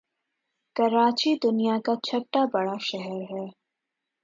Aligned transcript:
کراچی 0.75 1.31
دنیا 1.43 1.75
کاچهٹا 1.85 2.41
بڑا 2.53 2.77
شہر 2.87 3.21
ہے 3.31 3.45